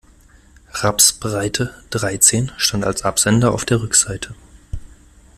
Rapsbreite 0.73 1.75
dreizehn 1.91 2.51
stand 2.57 2.85
als 2.85 3.03
Absender 3.03 3.51
auf 3.53 3.65
der 3.65 3.81
Rückseite. 3.81 4.33